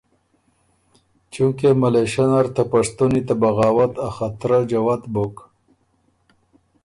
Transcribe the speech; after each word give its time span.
چونکې 1.33 1.69
ملېشۀ 1.81 2.25
نر 2.31 2.45
ته 2.55 2.63
پشتُونی 2.71 3.21
ته 3.27 3.33
بغاوت 3.41 3.93
ا 4.07 4.07
خطره 4.15 4.59
جوَت 4.69 5.03
بُک 5.13 5.35